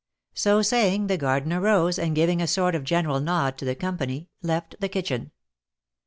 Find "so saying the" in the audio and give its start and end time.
0.33-1.17